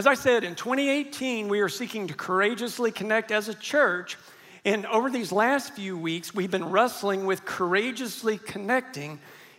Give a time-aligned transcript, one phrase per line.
[0.00, 4.16] As I said, in 2018, we are seeking to courageously connect as a church.
[4.64, 9.18] And over these last few weeks, we've been wrestling with courageously connecting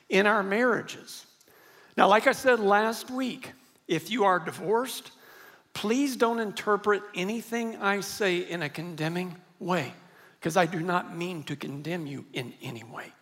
[0.10, 1.28] in our marriages.
[1.96, 3.52] Now, like I said last week,
[3.88, 5.12] if you are divorced,
[5.76, 9.94] please don't interpret anything I say in a condemning way,
[10.40, 13.14] because I do not mean to condemn you in any way.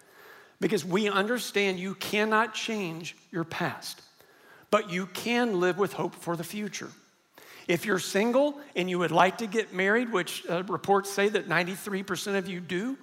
[0.61, 4.03] Because we understand you cannot change your past,
[4.71, 6.91] but you can live with hope for the future.
[7.69, 11.47] If you're single and you would like to get married, which uh, reports say that
[11.47, 12.97] 93% of you do,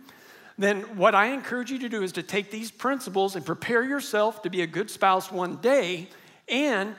[0.58, 4.42] then what I encourage you to do is to take these principles and prepare yourself
[4.42, 6.08] to be a good spouse one day
[6.48, 6.96] and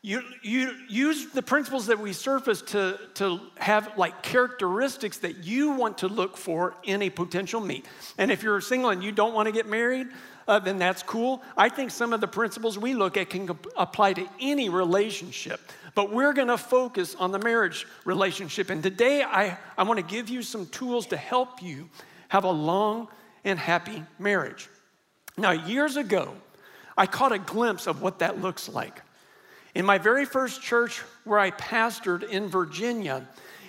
[0.00, 5.72] you, you use the principles that we surface to, to have like characteristics that you
[5.72, 7.84] want to look for in a potential mate.
[8.16, 10.06] And if you're single and you don't want to get married,
[10.48, 11.42] uh, then that's cool.
[11.54, 15.60] I think some of the principles we look at can apply to any relationship.
[15.94, 18.70] But we're going to focus on the marriage relationship.
[18.70, 21.88] And today, I, I want to give you some tools to help you
[22.28, 23.08] have a long
[23.44, 24.68] and happy marriage.
[25.36, 26.34] Now, years ago,
[26.96, 29.02] I caught a glimpse of what that looks like.
[29.74, 33.26] In my very first church where I pastored in Virginia,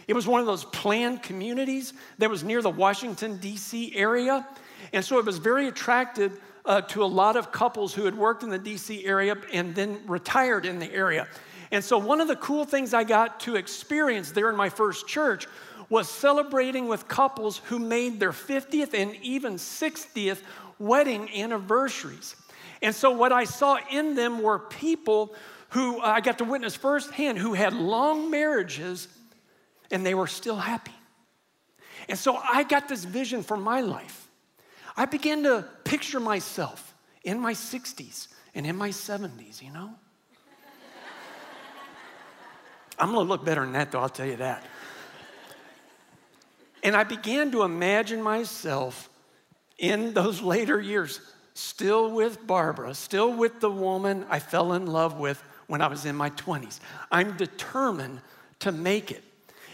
[0.08, 3.96] it was one of those planned communities that was near the Washington, D.C.
[3.96, 4.46] area.
[4.94, 8.44] And so it was very attractive uh, to a lot of couples who had worked
[8.44, 9.06] in the D.C.
[9.06, 11.28] area and then retired in the area.
[11.72, 15.08] And so, one of the cool things I got to experience there in my first
[15.08, 15.48] church
[15.90, 20.40] was celebrating with couples who made their 50th and even 60th
[20.80, 22.36] wedding anniversaries.
[22.82, 25.34] And so, what I saw in them were people
[25.70, 29.08] who uh, I got to witness firsthand who had long marriages
[29.92, 30.96] and they were still happy.
[32.10, 34.28] And so, I got this vision for my life.
[34.98, 36.94] I began to picture myself
[37.24, 39.96] in my 60s and in my 70s, you know?
[43.02, 44.64] I'm gonna look better than that, though, I'll tell you that.
[46.84, 49.10] And I began to imagine myself
[49.80, 51.20] in those later years,
[51.56, 56.06] still with Barbara, still with the woman I fell in love with when I was
[56.06, 56.80] in my 20s.
[57.12, 58.22] I'm determined
[58.60, 59.24] to make it.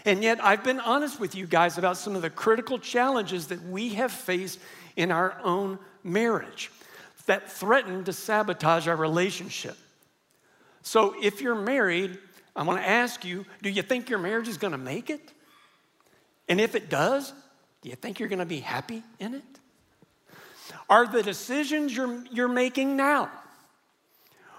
[0.06, 3.62] And yet, I've been honest with you guys about some of the critical challenges that
[3.64, 4.58] we have faced
[4.96, 6.70] in our own marriage
[7.26, 9.76] that threaten to sabotage our relationship.
[10.82, 12.18] So, if you're married,
[12.58, 15.32] I want to ask you do you think your marriage is going to make it?
[16.48, 17.32] And if it does,
[17.82, 19.44] do you think you're going to be happy in it?
[20.90, 23.30] Are the decisions you're, you're making now,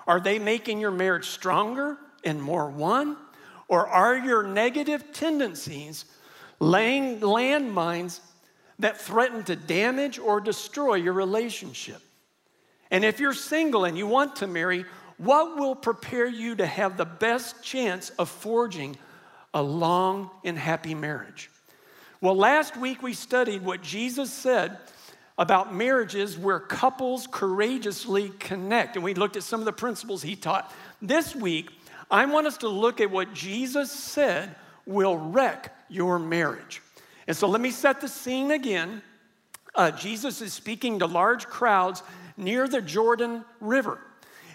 [0.07, 3.17] are they making your marriage stronger and more one?
[3.67, 6.05] Or are your negative tendencies
[6.59, 8.19] laying landmines
[8.79, 12.01] that threaten to damage or destroy your relationship?
[12.89, 14.85] And if you're single and you want to marry,
[15.19, 18.97] what will prepare you to have the best chance of forging
[19.53, 21.52] a long and happy marriage?
[22.22, 24.78] Well, last week we studied what Jesus said
[25.38, 30.38] about marriages where couples courageously connect, and we looked at some of the principles he
[30.38, 30.74] taught.
[31.02, 31.69] This week,
[32.09, 36.81] I want us to look at what Jesus said will wreck your marriage.
[37.28, 39.02] And so let me set the scene again.
[39.75, 42.03] Uh, Jesus is speaking to large crowds
[42.38, 44.00] near the Jordan River.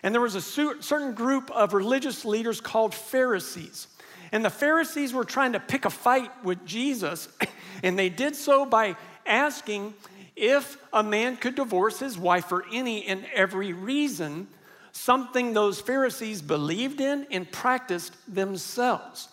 [0.04, 3.88] And there was a certain group of religious leaders called Pharisees.
[4.32, 7.26] And the Pharisees were trying to pick a fight with Jesus,
[7.82, 9.94] and they did so by asking
[10.36, 14.46] if a man could divorce his wife for any and every reason,
[14.92, 19.28] something those Pharisees believed in and practiced themselves.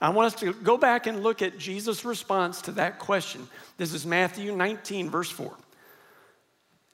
[0.00, 3.46] I want us to go back and look at Jesus' response to that question.
[3.76, 5.54] This is Matthew 19, verse 4.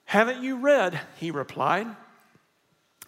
[0.04, 1.86] Haven't you read, he replied,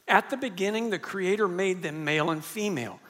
[0.08, 3.00] at the beginning, the Creator made them male and female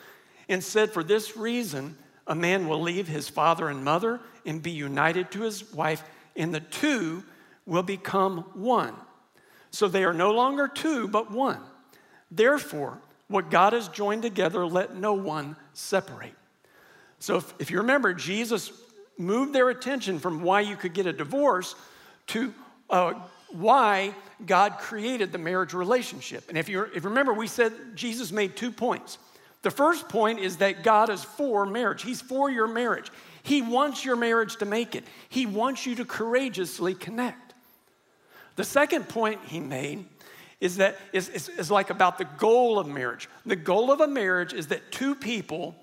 [0.49, 1.97] and said, For this reason,
[2.27, 6.03] a man will leave his father and mother and be united to his wife,
[6.35, 7.23] and the two
[7.67, 8.95] will become one.
[9.71, 11.61] So they are no longer two, but one.
[12.31, 16.35] Therefore, what God has joined together, let no one separate.
[17.19, 18.73] So if, if you remember, Jesus
[19.19, 21.75] moved their attention from why you could get a divorce
[22.29, 22.55] to
[22.91, 23.15] uh,
[23.51, 24.15] why
[24.45, 26.49] God created the marriage relationship.
[26.49, 29.19] And if you, if you remember, we said Jesus made two points.
[29.63, 33.11] The first point is that God is for marriage, He's for your marriage.
[33.43, 37.55] He wants your marriage to make it, He wants you to courageously connect.
[38.57, 40.05] The second point He made
[40.61, 43.29] is that is, is, is like about the goal of marriage.
[43.45, 45.75] The goal of a marriage is that two people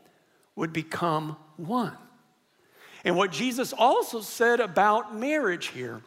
[0.55, 1.95] would become one.
[3.05, 6.01] And what Jesus also said about marriage here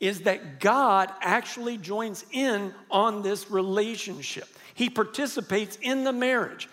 [0.00, 4.48] is that God actually joins in on this relationship.
[4.74, 6.68] He participates in the marriage.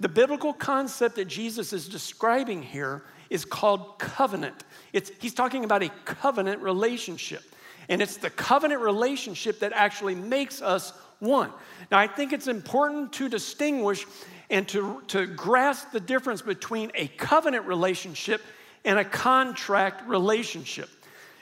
[0.00, 4.64] The biblical concept that Jesus is describing here is called covenant.
[4.92, 7.42] It's, he's talking about a covenant relationship.
[7.88, 11.50] And it's the covenant relationship that actually makes us one.
[11.90, 14.06] Now, I think it's important to distinguish
[14.50, 18.42] and to, to grasp the difference between a covenant relationship
[18.84, 20.88] and a contract relationship.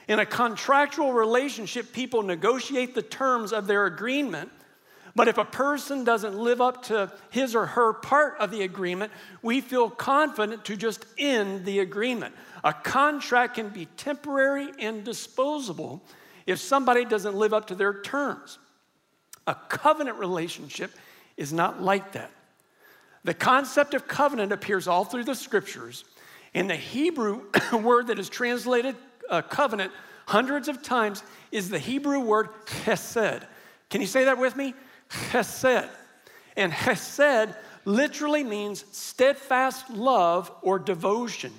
[0.08, 4.50] In a contractual relationship, people negotiate the terms of their agreement.
[5.16, 9.10] But if a person doesn't live up to his or her part of the agreement,
[9.42, 12.34] we feel confident to just end the agreement.
[12.62, 16.02] A contract can be temporary and disposable
[16.46, 18.58] if somebody doesn't live up to their terms.
[19.46, 20.92] A covenant relationship
[21.36, 22.30] is not like that.
[23.24, 26.04] The concept of covenant appears all through the scriptures,
[26.54, 27.42] and the Hebrew
[27.72, 28.94] word that is translated
[29.30, 29.92] uh, covenant
[30.26, 33.44] hundreds of times is the Hebrew word chesed.
[33.90, 34.74] Can you say that with me?
[35.08, 35.88] Chesed.
[36.56, 41.52] And chesed literally means steadfast love or devotion.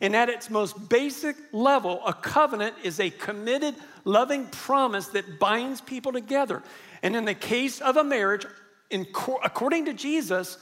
[0.00, 3.74] And at its most basic level, a covenant is a committed,
[4.04, 6.62] loving promise that binds people together.
[7.02, 8.46] And in the case of a marriage,
[8.90, 9.06] in,
[9.42, 10.58] according to Jesus,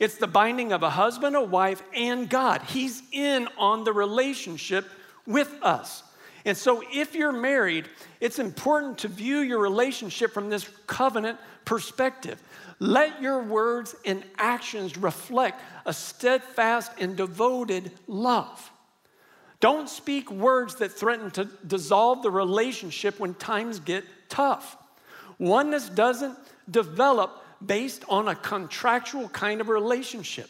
[0.00, 2.62] it's the binding of a husband, a wife, and God.
[2.62, 4.86] He's in on the relationship
[5.28, 6.02] with us.
[6.44, 7.88] And so, if you're married,
[8.20, 12.42] it's important to view your relationship from this covenant perspective.
[12.80, 18.72] Let your words and actions reflect a steadfast and devoted love.
[19.60, 24.76] Don't speak words that threaten to dissolve the relationship when times get tough.
[25.38, 26.38] Oneness doesn't
[26.70, 30.48] develop based on a contractual kind of relationship,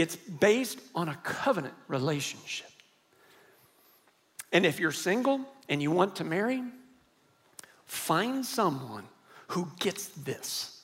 [0.00, 2.70] it's based on a covenant relationship.
[4.52, 6.62] And if you're single and you want to marry,
[7.84, 9.04] find someone
[9.48, 10.82] who gets this.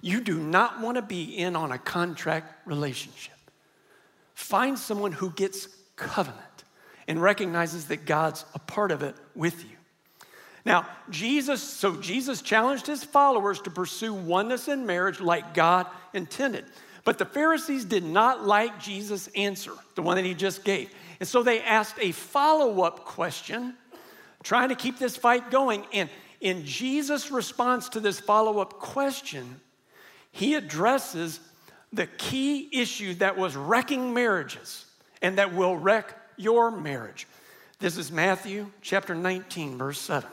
[0.00, 3.34] You do not want to be in on a contract relationship.
[4.34, 6.64] Find someone who gets covenant
[7.06, 9.76] and recognizes that God's a part of it with you.
[10.64, 16.64] Now, Jesus, so Jesus challenged his followers to pursue oneness in marriage like God intended.
[17.04, 20.90] But the Pharisees did not like Jesus' answer, the one that he just gave.
[21.18, 23.74] And so they asked a follow up question,
[24.42, 25.84] trying to keep this fight going.
[25.92, 26.08] And
[26.40, 29.60] in Jesus' response to this follow up question,
[30.30, 31.40] he addresses
[31.92, 34.86] the key issue that was wrecking marriages
[35.20, 37.26] and that will wreck your marriage.
[37.80, 40.30] This is Matthew chapter 19, verse 7.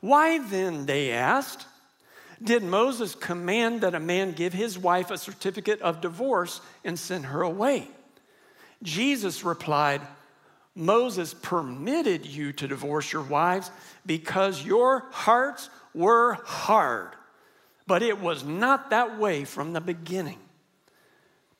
[0.00, 1.66] Why then, they asked,
[2.42, 7.26] did Moses command that a man give his wife a certificate of divorce and send
[7.26, 7.88] her away?
[8.82, 10.00] Jesus replied,
[10.74, 13.70] Moses permitted you to divorce your wives
[14.06, 17.10] because your hearts were hard,
[17.86, 20.38] but it was not that way from the beginning.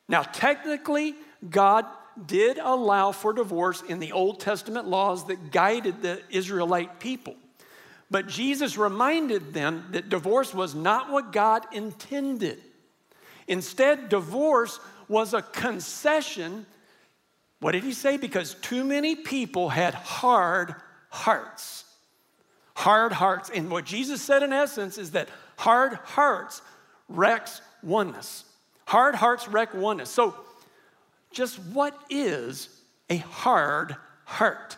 [0.08, 1.14] Now, technically,
[1.49, 1.87] God
[2.26, 7.37] did allow for divorce in the Old Testament laws that guided the Israelite people.
[8.12, 12.60] But Jesus reminded them that divorce was not what God intended.
[13.48, 14.78] Instead, divorce
[15.08, 16.66] was a concession.
[17.60, 18.19] What did he say?
[18.19, 20.74] Because too many people had hard
[21.08, 21.86] hearts.
[22.74, 23.48] Hard hearts.
[23.48, 26.60] And what Jesus said in essence is that hard hearts
[27.08, 28.44] wrecks oneness.
[28.84, 30.10] Hard hearts wreck oneness.
[30.10, 30.36] So,
[31.31, 32.69] just what is
[33.08, 34.76] a hard heart?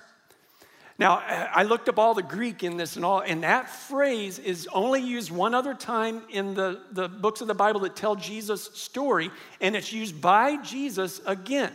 [0.96, 4.68] Now, I looked up all the Greek in this and all, and that phrase is
[4.72, 8.70] only used one other time in the, the books of the Bible that tell Jesus'
[8.74, 11.72] story, and it's used by Jesus again.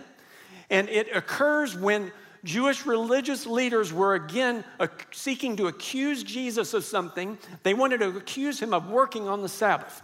[0.69, 2.13] And it occurs when
[2.45, 4.63] Jewish religious leaders were again
[5.11, 7.37] seeking to accuse Jesus of something.
[7.63, 10.01] They wanted to accuse him of working on the Sabbath.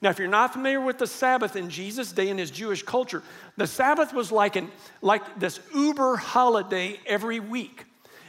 [0.00, 3.22] Now, if you're not familiar with the Sabbath in Jesus' day in his Jewish culture,
[3.58, 4.70] the Sabbath was like, an,
[5.02, 7.84] like this uber holiday every week.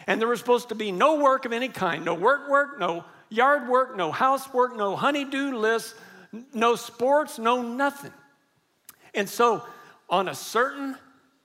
[0.08, 3.06] And there was supposed to be no work of any kind no work work, no
[3.30, 5.96] yard work, no housework, no honeydew list,
[6.54, 8.14] no sports, no nothing.
[9.14, 9.64] And so
[10.10, 10.96] on a certain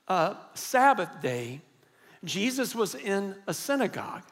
[0.08, 1.60] uh, Sabbath day,
[2.24, 4.24] Jesus was in a synagogue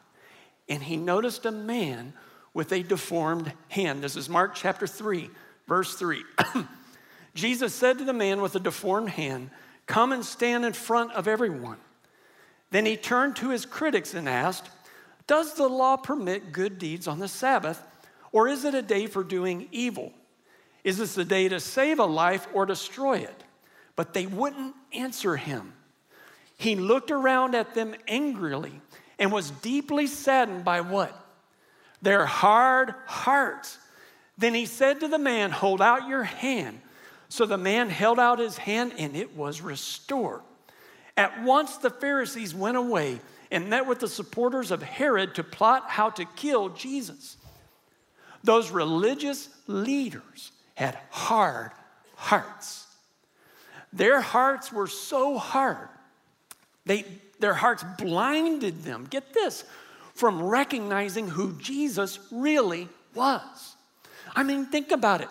[0.67, 2.13] and he noticed a man
[2.53, 4.03] with a deformed hand.
[4.03, 5.29] This is Mark chapter 3,
[5.67, 6.23] verse 3.
[7.33, 9.49] Jesus said to the man with a deformed hand,
[9.85, 11.77] Come and stand in front of everyone.
[12.71, 14.69] Then he turned to his critics and asked,
[15.27, 17.81] Does the law permit good deeds on the Sabbath,
[18.31, 20.13] or is it a day for doing evil?
[20.83, 23.43] Is this a day to save a life or destroy it?
[23.95, 25.73] But they wouldn't answer him.
[26.57, 28.81] He looked around at them angrily
[29.17, 31.15] and was deeply saddened by what?
[32.01, 33.77] Their hard hearts.
[34.37, 36.81] Then he said to the man, Hold out your hand.
[37.27, 40.41] So the man held out his hand and it was restored.
[41.19, 43.19] At once the Pharisees went away
[43.51, 47.35] and met with the supporters of Herod to plot how to kill Jesus.
[48.41, 51.71] Those religious leaders had hard
[52.15, 52.87] hearts.
[53.91, 55.89] Their hearts were so hard,
[56.85, 57.03] they,
[57.39, 59.65] their hearts blinded them, get this,
[60.13, 63.75] from recognizing who Jesus really was.
[64.37, 65.27] I mean, think about it.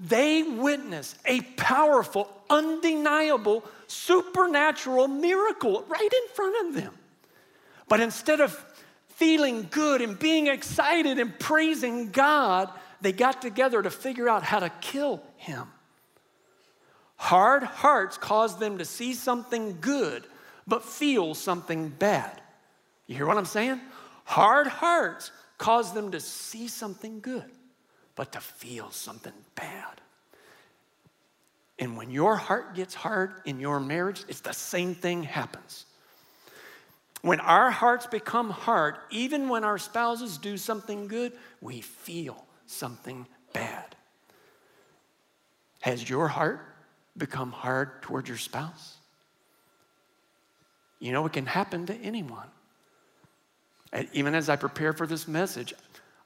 [0.00, 6.94] They witnessed a powerful, undeniable, supernatural miracle right in front of them.
[7.88, 8.64] But instead of
[9.08, 14.60] feeling good and being excited and praising God, they got together to figure out how
[14.60, 15.66] to kill him.
[17.16, 20.24] Hard hearts cause them to see something good,
[20.66, 22.40] but feel something bad.
[23.06, 23.80] You hear what I'm saying?
[24.24, 27.50] Hard hearts cause them to see something good,
[28.14, 30.00] but to feel something bad.
[31.78, 35.86] And when your heart gets hard in your marriage, it's the same thing happens.
[37.22, 43.26] When our hearts become hard, even when our spouses do something good, we feel something
[43.52, 43.96] bad.
[45.80, 46.60] Has your heart
[47.16, 48.96] become hard toward your spouse?
[51.00, 52.48] You know, it can happen to anyone.
[53.92, 55.72] And even as I prepare for this message,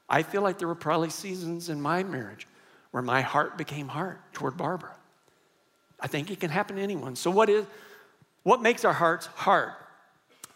[0.09, 2.47] I feel like there were probably seasons in my marriage
[2.91, 4.95] where my heart became hard toward Barbara.
[6.03, 7.15] I think it can happen to anyone.
[7.15, 7.65] So, what is
[8.43, 9.71] what makes our hearts hard?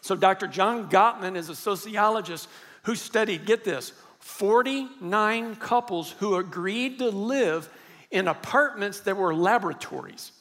[0.02, 0.46] So, Dr.
[0.46, 2.48] John Gottman is a sociologist
[2.82, 7.68] who studied, get this, 49 couples who agreed to live
[8.10, 10.32] in apartments that were laboratories.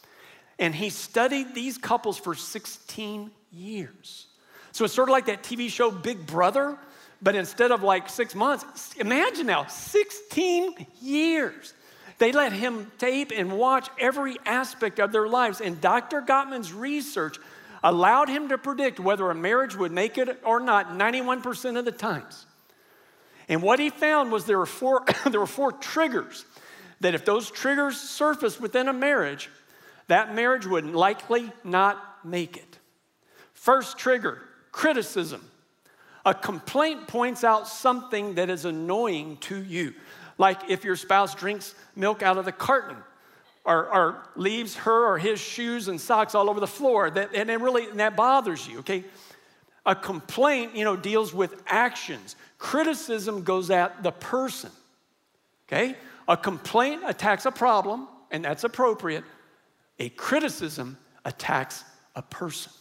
[0.60, 4.28] And he studied these couples for 16 years.
[4.72, 6.78] So it's sort of like that TV show Big Brother,
[7.22, 11.74] but instead of like six months, imagine now, 16 years.
[12.18, 15.62] They let him tape and watch every aspect of their lives.
[15.62, 16.22] And Dr.
[16.22, 17.38] Gottman's research
[17.84, 21.92] allowed him to predict whether a marriage would make it or not 91% of the
[21.92, 22.46] times.
[23.48, 26.46] And what he found was there were four, there were four triggers
[27.00, 29.50] that if those triggers surfaced within a marriage,
[30.08, 32.80] that marriage would likely not make it.
[33.54, 35.44] First trigger criticism.
[36.26, 39.94] A complaint points out something that is annoying to you.
[40.38, 42.98] Like if your spouse drinks milk out of the carton
[43.65, 47.50] or, or leaves her or his shoes and socks all over the floor, that, and
[47.50, 49.03] it really and that bothers you, okay?
[49.86, 52.36] A complaint, you know, deals with actions.
[52.58, 54.72] Criticism goes at the person,
[55.67, 55.96] okay?
[56.27, 59.24] A complaint attacks a problem, and that's appropriate.
[60.00, 61.84] A criticism attacks
[62.15, 62.72] a person.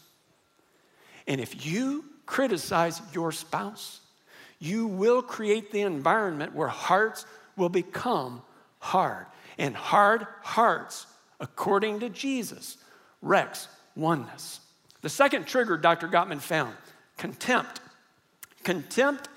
[1.26, 4.00] And if you criticize your spouse,
[4.58, 8.42] you will create the environment where hearts will become
[8.78, 9.26] hard.
[9.58, 11.06] And hard hearts,
[11.40, 12.76] according to Jesus,
[13.22, 14.60] wrecks oneness.
[15.02, 16.08] The second trigger Dr.
[16.08, 16.74] Gottman found
[17.16, 17.80] contempt.
[18.64, 19.28] Contempt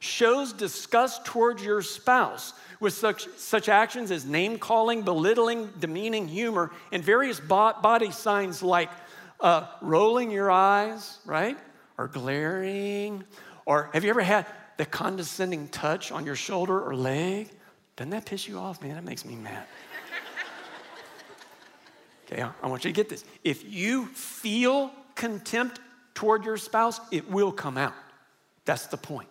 [0.00, 6.72] shows disgust towards your spouse with such, such actions as name calling, belittling, demeaning humor,
[6.90, 8.90] and various body signs like
[9.40, 11.58] uh, rolling your eyes, right?
[11.98, 13.24] Or glaring.
[13.66, 14.46] Or have you ever had
[14.78, 17.50] the condescending touch on your shoulder or leg?
[18.00, 18.94] Doesn't that piss you off, man?
[18.94, 19.66] That makes me mad.
[22.24, 23.26] okay, I want you to get this.
[23.44, 25.80] If you feel contempt
[26.14, 27.92] toward your spouse, it will come out.
[28.64, 29.28] That's the point.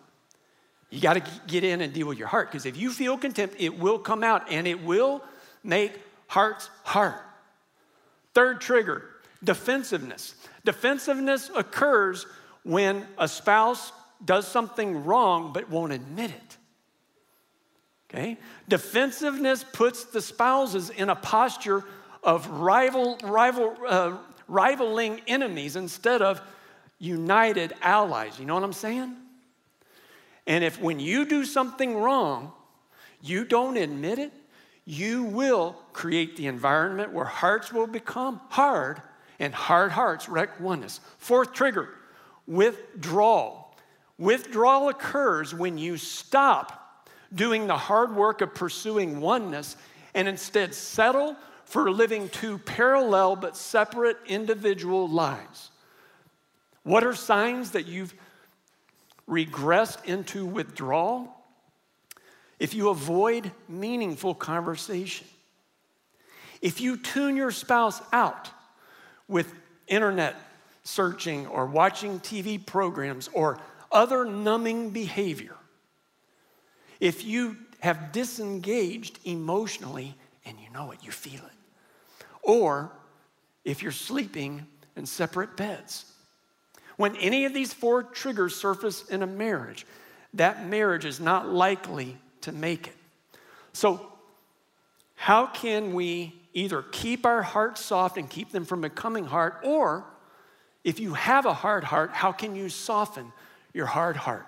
[0.88, 3.56] You got to get in and deal with your heart because if you feel contempt,
[3.58, 5.24] it will come out and it will
[5.64, 7.18] make hearts hard.
[8.34, 9.02] Third trigger
[9.42, 10.36] defensiveness.
[10.64, 12.24] Defensiveness occurs
[12.62, 13.90] when a spouse
[14.24, 16.56] does something wrong but won't admit it.
[18.10, 18.36] Okay?
[18.68, 21.84] Defensiveness puts the spouses in a posture
[22.22, 24.16] of rival, rival, uh,
[24.48, 26.42] rivaling enemies instead of
[26.98, 28.38] united allies.
[28.38, 29.14] You know what I'm saying?
[30.46, 32.52] And if when you do something wrong,
[33.22, 34.32] you don't admit it,
[34.84, 39.00] you will create the environment where hearts will become hard
[39.38, 41.00] and hard hearts wreck oneness.
[41.18, 41.90] Fourth trigger
[42.46, 43.74] withdrawal.
[44.18, 46.79] Withdrawal occurs when you stop
[47.34, 49.76] doing the hard work of pursuing oneness
[50.14, 55.70] and instead settle for living two parallel but separate individual lives.
[56.82, 58.14] What are signs that you've
[59.28, 61.32] regressed into withdrawal?
[62.58, 65.26] If you avoid meaningful conversation,
[66.60, 68.50] if you tune your spouse out
[69.28, 69.54] with
[69.86, 70.34] internet
[70.82, 73.58] searching or watching TV programs or
[73.92, 75.54] other numbing behavior,
[77.00, 80.14] if you have disengaged emotionally
[80.44, 82.26] and you know it, you feel it.
[82.42, 82.92] Or
[83.64, 84.66] if you're sleeping
[84.96, 86.04] in separate beds.
[86.96, 89.86] When any of these four triggers surface in a marriage,
[90.34, 92.96] that marriage is not likely to make it.
[93.72, 94.06] So,
[95.14, 100.04] how can we either keep our hearts soft and keep them from becoming hard, or
[100.82, 103.32] if you have a hard heart, how can you soften
[103.72, 104.46] your hard heart?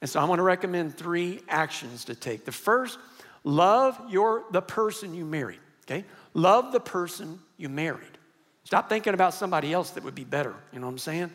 [0.00, 2.44] And so I want to recommend three actions to take.
[2.44, 2.98] The first,
[3.44, 6.04] love your the person you married, okay?
[6.34, 8.18] Love the person you married.
[8.64, 11.30] Stop thinking about somebody else that would be better, you know what I'm saying?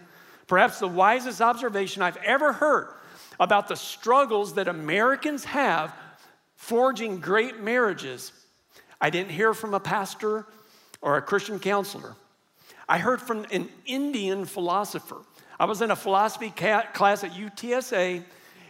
[0.48, 2.88] Perhaps the wisest observation I've ever heard
[3.40, 5.94] about the struggles that Americans have
[6.56, 8.32] forging great marriages.
[9.02, 10.46] I didn't hear from a pastor
[11.02, 12.16] or a Christian counselor.
[12.88, 15.18] I heard from an Indian philosopher.
[15.60, 18.24] I was in a philosophy class at UTSA,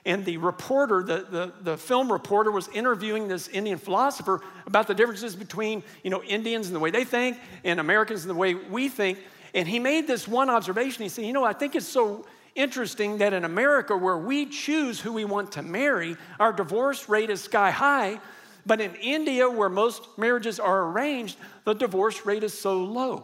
[0.05, 4.93] and the reporter, the, the, the, film reporter, was interviewing this Indian philosopher about the
[4.93, 8.53] differences between you know, Indians and the way they think and Americans and the way
[8.53, 9.17] we think.
[9.55, 11.01] And he made this one observation.
[11.01, 14.99] He said, You know, I think it's so interesting that in America, where we choose
[14.99, 18.19] who we want to marry, our divorce rate is sky high.
[18.65, 23.23] But in India, where most marriages are arranged, the divorce rate is so low.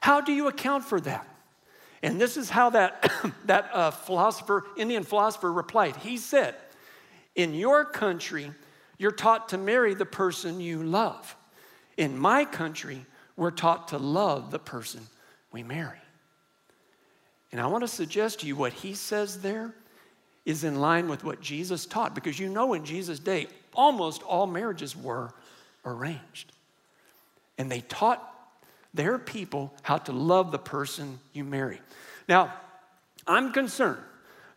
[0.00, 1.26] How do you account for that?
[2.04, 3.10] And this is how that,
[3.46, 5.96] that uh, philosopher, Indian philosopher, replied.
[5.96, 6.54] He said,
[7.34, 8.52] In your country,
[8.98, 11.34] you're taught to marry the person you love.
[11.96, 13.06] In my country,
[13.36, 15.00] we're taught to love the person
[15.50, 15.98] we marry.
[17.50, 19.74] And I want to suggest to you what he says there
[20.44, 24.46] is in line with what Jesus taught, because you know in Jesus' day, almost all
[24.46, 25.32] marriages were
[25.86, 26.52] arranged.
[27.56, 28.33] And they taught
[28.94, 31.80] their people how to love the person you marry.
[32.28, 32.54] Now,
[33.26, 34.00] I'm concerned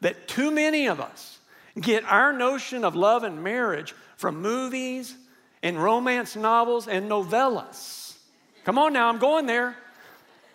[0.01, 1.39] that too many of us
[1.79, 5.15] get our notion of love and marriage from movies
[5.63, 8.15] and romance novels and novellas.
[8.63, 9.75] Come on now, I'm going there.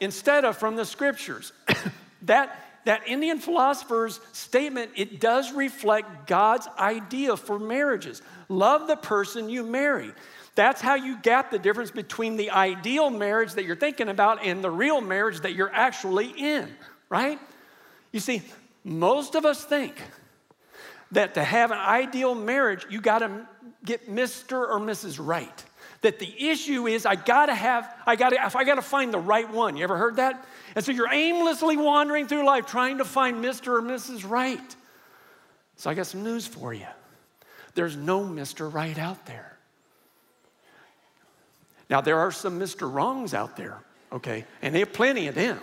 [0.00, 1.52] Instead of from the scriptures.
[2.22, 8.22] that, that Indian philosopher's statement, it does reflect God's idea for marriages.
[8.48, 10.12] Love the person you marry.
[10.54, 14.62] That's how you gap the difference between the ideal marriage that you're thinking about and
[14.62, 16.68] the real marriage that you're actually in,
[17.08, 17.38] right?
[18.10, 18.42] You see,
[18.84, 19.94] most of us think
[21.12, 23.46] that to have an ideal marriage, you got to
[23.84, 24.52] get Mr.
[24.52, 25.24] or Mrs.
[25.24, 25.64] Right.
[26.02, 29.12] That the issue is I got to have I got to I got to find
[29.12, 29.76] the right one.
[29.76, 30.44] You ever heard that?
[30.74, 33.68] And so you're aimlessly wandering through life trying to find Mr.
[33.68, 34.28] or Mrs.
[34.28, 34.76] Right.
[35.76, 36.86] So I got some news for you.
[37.74, 38.72] There's no Mr.
[38.72, 39.56] Right out there.
[41.88, 42.92] Now, there are some Mr.
[42.92, 43.78] Wrongs out there,
[44.10, 44.46] okay?
[44.62, 45.58] And they have plenty of them.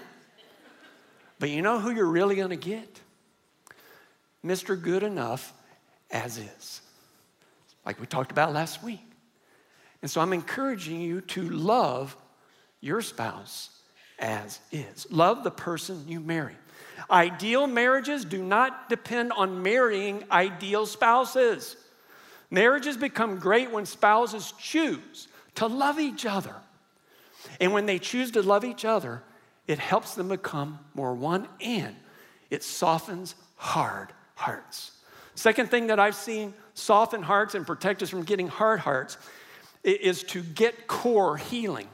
[1.39, 2.99] But you know who you're really to get?
[4.45, 4.80] Mr.
[4.80, 5.54] Good Enough
[6.12, 6.82] as is,
[7.86, 9.09] like we talked about last week.
[10.02, 12.16] And so I'm encouraging you to love
[12.82, 13.70] your spouse
[14.18, 15.08] as is.
[15.10, 16.56] Love the person you marry.
[17.10, 21.76] Ideal marriages do not depend on marrying ideal spouses.
[22.52, 26.56] Marriages become great when spouses choose to love each other.
[27.60, 29.24] And when they choose to love each other,
[29.68, 31.96] it helps them become more one and
[32.50, 34.92] it softens hard hearts.
[35.36, 39.18] Second thing that I've seen soften hearts and protect us from getting hard hearts
[39.84, 41.88] is to get core healing.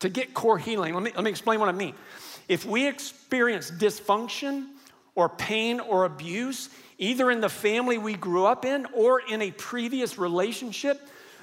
[0.00, 1.94] To get core healing, let me, let me explain what I mean.
[2.48, 4.66] If we experience dysfunction
[5.14, 9.50] or pain or abuse, either in the family we grew up in or in a
[9.52, 11.00] previous relationship,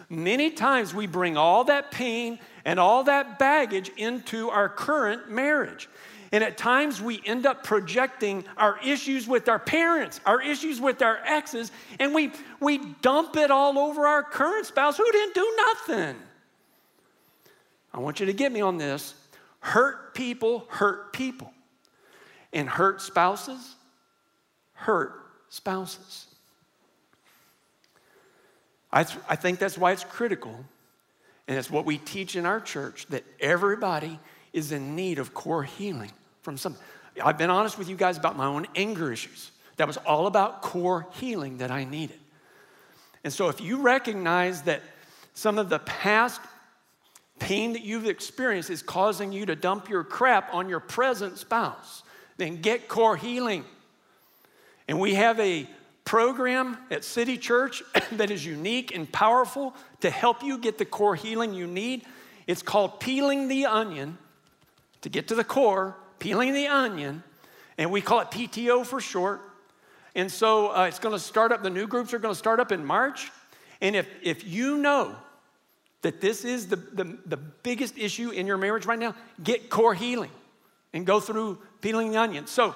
[0.10, 5.89] many times we bring all that pain and all that baggage into our current marriage.
[6.32, 11.02] And at times we end up projecting our issues with our parents, our issues with
[11.02, 15.54] our exes, and we, we dump it all over our current spouse who didn't do
[15.58, 16.15] nothing.
[17.94, 19.13] I want you to get me on this.
[19.60, 21.54] Hurt people hurt people,
[22.54, 23.76] and hurt spouses
[24.82, 25.13] hurt
[25.50, 26.26] spouses.
[28.91, 30.65] I, th- I think that's why it's critical,
[31.48, 34.20] and it's what we teach in our church that everybody
[34.54, 36.82] is in need of core healing from something.
[37.23, 39.51] I've been honest with you guys about my own anger issues.
[39.77, 42.19] That was all about core healing that I needed.
[43.23, 44.82] And so, if you recognize that
[45.34, 46.41] some of the past
[47.39, 52.04] pain that you've experienced is causing you to dump your crap on your present spouse,
[52.38, 53.65] then get core healing.
[54.88, 55.67] And we have a
[56.06, 61.15] program at City Church that is unique and powerful to help you get the core
[61.15, 62.04] healing you need.
[62.47, 64.17] It's called Peeling the Onion.
[65.01, 67.23] To get to the core, peeling the onion,
[67.77, 69.41] and we call it PTO for short.
[70.15, 72.60] And so uh, it's going to start up, the new groups are going to start
[72.60, 73.31] up in March.
[73.81, 75.15] And if, if you know
[76.03, 79.95] that this is the, the, the biggest issue in your marriage right now, get core
[79.95, 80.29] healing
[80.93, 82.45] and go through peeling the onion.
[82.45, 82.75] So,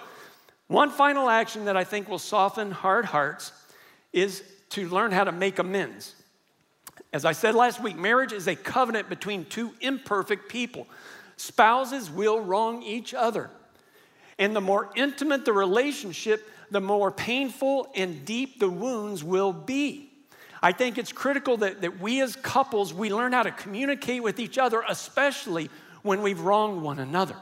[0.68, 3.52] one final action that I think will soften hard hearts
[4.12, 6.16] is to learn how to make amends.
[7.14, 10.88] As I said last week, marriage is a covenant between two imperfect people.
[11.38, 13.50] Spouses will wrong each other.
[14.38, 20.10] And the more intimate the relationship, the more painful and deep the wounds will be.
[20.62, 24.40] I think it's critical that, that we as couples, we learn how to communicate with
[24.40, 25.70] each other, especially
[26.02, 27.36] when we've wronged one another.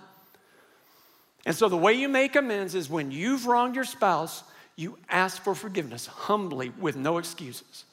[1.45, 4.43] And so the way you make amends is when you've wronged your spouse,
[4.75, 7.85] you ask for forgiveness humbly with no excuses.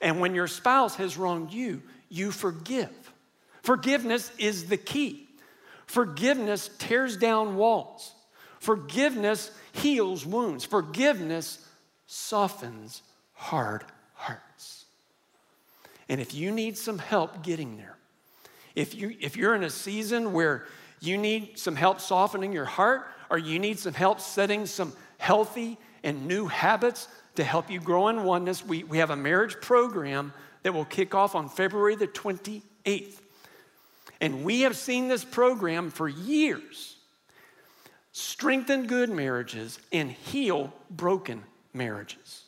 [0.00, 2.90] And when your spouse has wronged you, you forgive.
[3.62, 5.28] Forgiveness is the key.
[5.92, 8.14] Forgiveness tears down walls.
[8.60, 10.64] Forgiveness heals wounds.
[10.64, 11.68] Forgiveness
[12.06, 13.02] softens
[13.34, 14.86] hard hearts.
[16.08, 17.98] And if you need some help getting there,
[18.74, 20.64] if, you, if you're in a season where
[21.00, 25.76] you need some help softening your heart, or you need some help setting some healthy
[26.02, 30.32] and new habits to help you grow in oneness, we, we have a marriage program
[30.62, 33.18] that will kick off on February the 28th.
[34.22, 36.96] And we have seen this program for years
[38.12, 41.42] strengthen good marriages and heal broken
[41.74, 42.44] marriages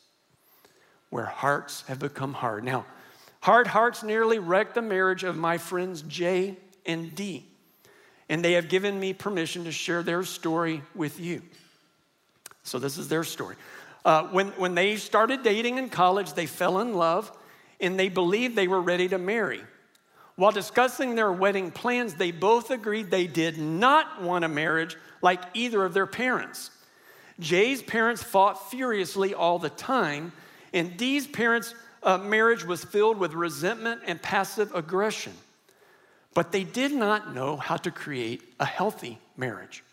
[1.09, 2.63] where hearts have become hard.
[2.63, 2.85] Now,
[3.41, 7.45] hard hearts nearly wrecked the marriage of my friends J and D,
[8.29, 11.41] and they have given me permission to share their story with you.
[12.63, 13.57] So, this is their story.
[14.05, 17.35] Uh, when, when they started dating in college, they fell in love
[17.81, 19.61] and they believed they were ready to marry.
[20.35, 25.41] While discussing their wedding plans, they both agreed they did not want a marriage like
[25.53, 26.71] either of their parents.
[27.39, 30.33] Jay's parents fought furiously all the time,
[30.73, 35.33] and Dee's parents' uh, marriage was filled with resentment and passive aggression
[36.35, 39.83] but they did not know how to create a healthy marriage.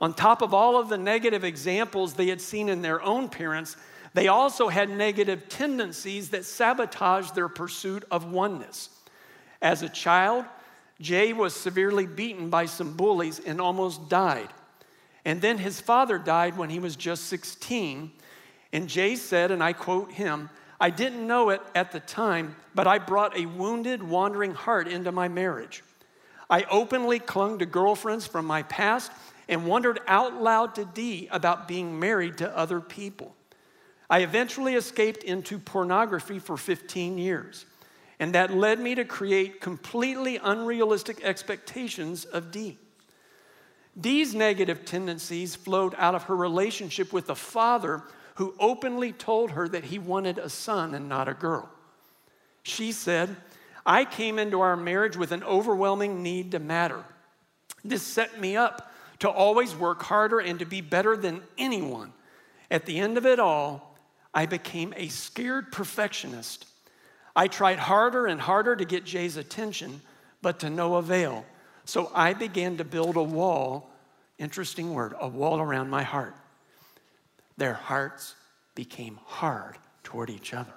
[0.00, 3.76] On top of all of the negative examples they had seen in their own parents,
[4.14, 8.90] they also had negative tendencies that sabotaged their pursuit of oneness.
[9.62, 10.44] As a child,
[11.00, 14.48] Jay was severely beaten by some bullies and almost died.
[15.24, 18.10] And then his father died when he was just 16.
[18.72, 22.86] And Jay said, and I quote him, I didn't know it at the time, but
[22.86, 25.84] I brought a wounded, wandering heart into my marriage.
[26.48, 29.12] I openly clung to girlfriends from my past
[29.48, 33.36] and wondered out loud to Dee about being married to other people.
[34.08, 37.66] I eventually escaped into pornography for 15 years,
[38.20, 42.78] and that led me to create completely unrealistic expectations of Dee.
[43.98, 48.02] Dee's negative tendencies flowed out of her relationship with a father
[48.34, 51.68] who openly told her that he wanted a son and not a girl.
[52.62, 53.34] She said,
[53.86, 57.02] I came into our marriage with an overwhelming need to matter.
[57.82, 62.12] This set me up to always work harder and to be better than anyone.
[62.70, 63.98] At the end of it all,
[64.34, 66.66] I became a scared perfectionist.
[67.34, 70.00] I tried harder and harder to get Jay's attention,
[70.42, 71.44] but to no avail.
[71.84, 73.90] So I began to build a wall,
[74.38, 76.34] interesting word, a wall around my heart
[77.60, 78.34] their hearts
[78.74, 80.72] became hard toward each other.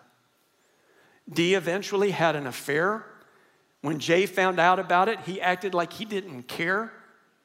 [1.31, 3.05] Dee eventually had an affair.
[3.81, 6.91] When Jay found out about it, he acted like he didn't care,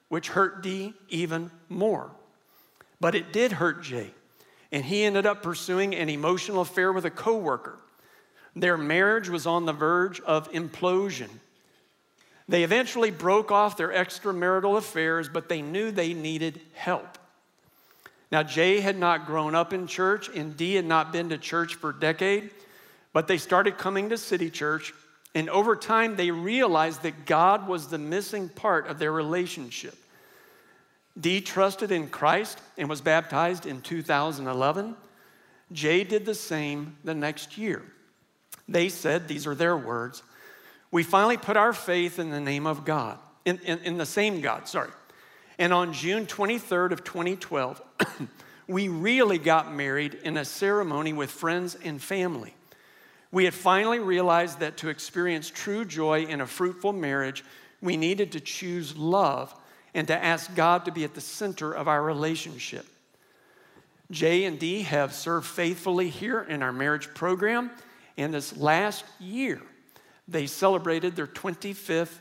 [0.08, 2.10] which hurt Dee even more.
[3.00, 4.10] But it did hurt Jay,
[4.72, 7.78] and he ended up pursuing an emotional affair with a coworker.
[8.56, 11.28] Their marriage was on the verge of implosion.
[12.48, 17.18] They eventually broke off their extramarital affairs, but they knew they needed help.
[18.32, 21.74] Now, Jay had not grown up in church, and Dee had not been to church
[21.74, 22.50] for a decade,
[23.12, 24.92] but they started coming to City Church,
[25.34, 29.96] and over time they realized that God was the missing part of their relationship.
[31.18, 34.94] Dee trusted in Christ and was baptized in 2011.
[35.72, 37.82] Jay did the same the next year.
[38.68, 40.22] They said, these are their words,
[40.90, 44.40] we finally put our faith in the name of God, in, in, in the same
[44.40, 44.90] God, sorry.
[45.58, 47.82] And on June 23rd of 2012,
[48.68, 52.54] we really got married in a ceremony with friends and family.
[53.30, 57.44] We had finally realized that to experience true joy in a fruitful marriage,
[57.82, 59.54] we needed to choose love
[59.94, 62.86] and to ask God to be at the center of our relationship.
[64.10, 67.70] Jay and Dee have served faithfully here in our marriage program,
[68.18, 69.62] and this last year,
[70.26, 72.12] they celebrated their 25th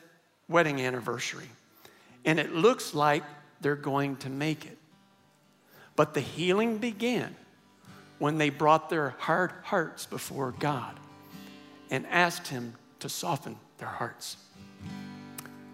[0.48, 1.50] wedding anniversary
[2.24, 3.24] and it looks like
[3.62, 4.78] they're going to make it.
[5.96, 7.36] But the healing began
[8.20, 11.00] when they brought their hard hearts before God
[11.90, 14.38] and asked Him to soften their hearts.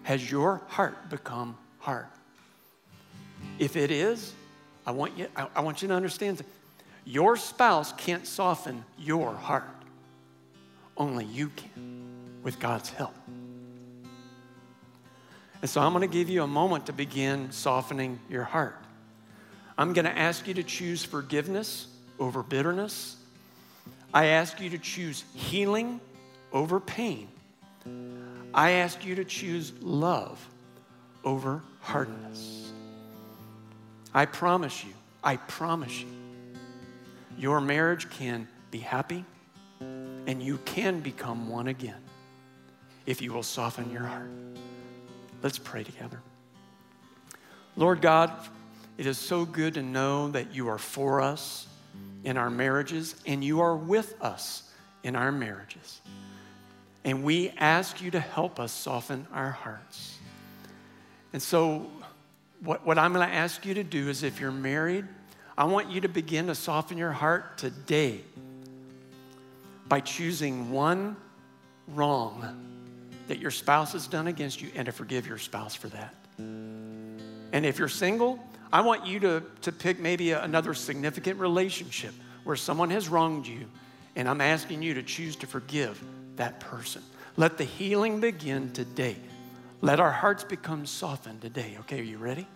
[0.04, 2.06] Has your heart become hard?
[3.58, 4.32] If it is,
[4.86, 6.46] I want you, I, want you to understand that
[7.04, 9.68] your spouse can't soften your heart.
[10.96, 13.14] Only you can with God's help.
[15.60, 18.76] And so I'm going to give you a moment to begin softening your heart.
[19.78, 23.16] I'm going to ask you to choose forgiveness over bitterness.
[24.12, 26.00] I ask you to choose healing
[26.52, 27.28] over pain.
[28.52, 30.46] I ask you to choose love
[31.24, 32.72] over hardness.
[34.12, 34.92] I promise you,
[35.24, 36.08] I promise you,
[37.36, 39.24] your marriage can be happy
[40.26, 42.00] and you can become one again
[43.06, 44.30] if you will soften your heart.
[45.42, 46.20] Let's pray together.
[47.76, 48.32] Lord God,
[48.96, 51.66] it is so good to know that you are for us
[52.22, 54.70] in our marriages and you are with us
[55.02, 56.00] in our marriages.
[57.04, 60.16] And we ask you to help us soften our hearts.
[61.32, 61.90] And so,
[62.60, 65.04] what, what I'm going to ask you to do is if you're married,
[65.58, 68.22] I want you to begin to soften your heart today
[69.88, 71.16] by choosing one
[71.88, 72.60] wrong
[73.28, 76.14] that your spouse has done against you and to forgive your spouse for that.
[76.38, 78.38] And if you're single,
[78.72, 83.46] I want you to, to pick maybe a, another significant relationship where someone has wronged
[83.46, 83.66] you,
[84.16, 86.02] and I'm asking you to choose to forgive
[86.36, 87.02] that person.
[87.36, 89.16] Let the healing begin today.
[89.80, 91.76] Let our hearts become softened today.
[91.80, 92.46] Okay, are you ready?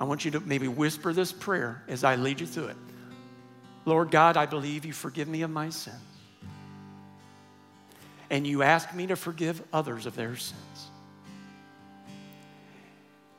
[0.00, 2.76] I want you to maybe whisper this prayer as I lead you through it.
[3.84, 5.96] Lord God, I believe you forgive me of my sins.
[8.30, 10.90] And you ask me to forgive others of their sins.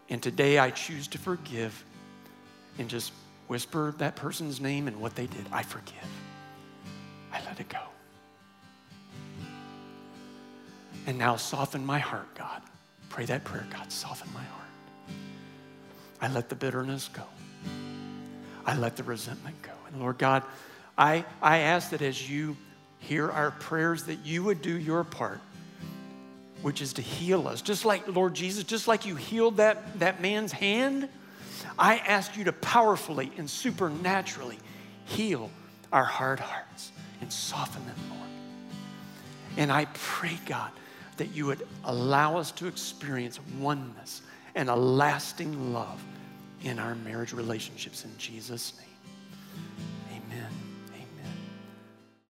[0.09, 1.83] And today I choose to forgive
[2.77, 3.11] and just
[3.47, 5.45] whisper that person's name and what they did.
[5.51, 5.95] I forgive.
[7.31, 7.79] I let it go.
[11.07, 12.61] And now soften my heart, God.
[13.09, 13.91] Pray that prayer, God.
[13.91, 14.69] Soften my heart.
[16.21, 17.23] I let the bitterness go.
[18.65, 19.71] I let the resentment go.
[19.97, 20.43] Lord God,
[20.97, 22.57] I, I ask that as you
[22.99, 25.39] hear our prayers, that you would do your part
[26.63, 27.61] which is to heal us.
[27.61, 31.09] Just like, Lord Jesus, just like you healed that, that man's hand,
[31.77, 34.57] I ask you to powerfully and supernaturally
[35.05, 35.51] heal
[35.91, 38.29] our hard hearts and soften them, Lord.
[39.57, 40.71] And I pray, God,
[41.17, 44.21] that you would allow us to experience oneness
[44.55, 46.01] and a lasting love
[46.63, 48.87] in our marriage relationships in Jesus' name.